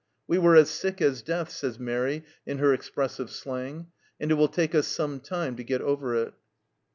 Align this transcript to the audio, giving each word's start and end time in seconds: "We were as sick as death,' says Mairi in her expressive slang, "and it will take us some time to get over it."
"We 0.27 0.39
were 0.39 0.55
as 0.55 0.71
sick 0.71 0.99
as 0.99 1.21
death,' 1.21 1.51
says 1.51 1.77
Mairi 1.77 2.25
in 2.43 2.57
her 2.57 2.73
expressive 2.73 3.29
slang, 3.29 3.91
"and 4.19 4.31
it 4.31 4.33
will 4.33 4.47
take 4.47 4.73
us 4.73 4.87
some 4.87 5.19
time 5.19 5.55
to 5.57 5.63
get 5.63 5.79
over 5.81 6.15
it." 6.15 6.33